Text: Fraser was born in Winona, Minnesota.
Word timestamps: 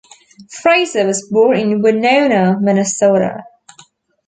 Fraser 0.49 1.05
was 1.05 1.27
born 1.29 1.57
in 1.57 1.79
Winona, 1.79 2.59
Minnesota. 2.59 3.43